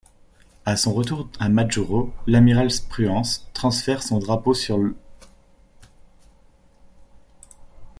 [0.65, 4.95] À son retour à Majuro, l'amiral Spruance transfère son drapeau sur l’.